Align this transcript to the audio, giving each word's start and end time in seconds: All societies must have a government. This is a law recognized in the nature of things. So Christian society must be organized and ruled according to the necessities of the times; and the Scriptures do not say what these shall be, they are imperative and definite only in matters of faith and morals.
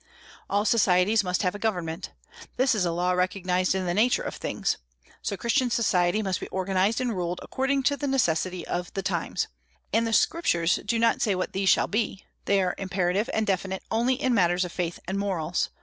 All 0.49 0.65
societies 0.65 1.23
must 1.23 1.43
have 1.43 1.53
a 1.53 1.59
government. 1.59 2.09
This 2.57 2.73
is 2.73 2.85
a 2.85 2.91
law 2.91 3.11
recognized 3.11 3.75
in 3.75 3.85
the 3.85 3.93
nature 3.93 4.23
of 4.23 4.35
things. 4.35 4.77
So 5.21 5.37
Christian 5.37 5.69
society 5.69 6.23
must 6.23 6.39
be 6.39 6.47
organized 6.47 6.99
and 6.99 7.15
ruled 7.15 7.39
according 7.43 7.83
to 7.83 7.97
the 7.97 8.07
necessities 8.07 8.65
of 8.65 8.91
the 8.93 9.03
times; 9.03 9.47
and 9.93 10.07
the 10.07 10.11
Scriptures 10.13 10.79
do 10.83 10.97
not 10.97 11.21
say 11.21 11.35
what 11.35 11.53
these 11.53 11.69
shall 11.69 11.85
be, 11.85 12.25
they 12.45 12.63
are 12.63 12.73
imperative 12.79 13.29
and 13.31 13.45
definite 13.45 13.83
only 13.91 14.15
in 14.15 14.33
matters 14.33 14.65
of 14.65 14.71
faith 14.71 14.97
and 15.07 15.19
morals. 15.19 15.69